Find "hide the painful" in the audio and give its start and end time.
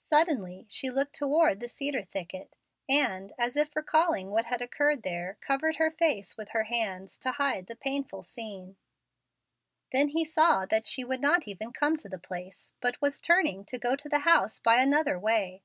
7.30-8.24